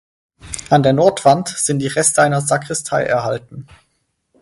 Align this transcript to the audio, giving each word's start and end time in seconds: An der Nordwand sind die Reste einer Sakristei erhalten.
An 0.71 0.81
der 0.81 0.93
Nordwand 0.93 1.47
sind 1.47 1.77
die 1.77 1.85
Reste 1.85 2.23
einer 2.23 2.41
Sakristei 2.41 3.03
erhalten. 3.03 3.67